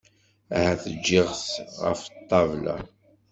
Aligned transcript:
Ahat 0.55 0.83
ǧǧiɣ-t 0.95 1.47
ɣef 1.83 2.01
ṭṭabla. 2.17 2.75